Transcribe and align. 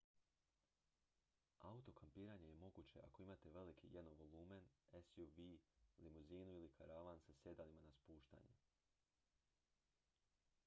auto-kampiranje 1.71 2.47
je 2.47 2.55
moguće 2.61 2.99
ako 3.03 3.21
imate 3.23 3.49
veliki 3.49 3.87
jednovolumen 3.91 4.63
suv 5.09 5.29
limuzinu 5.99 6.53
ili 6.55 6.69
karavan 6.69 7.19
sa 7.19 7.33
sjedalima 7.33 7.81
na 7.85 7.91
spuštanje 7.91 8.57